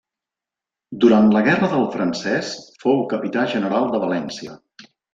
Durant 1.03 1.29
la 1.35 1.43
guerra 1.49 1.69
del 1.75 1.87
francès 1.97 2.51
fou 2.87 3.05
Capità 3.15 3.47
general 3.55 3.89
de 3.95 4.05
València. 4.09 4.61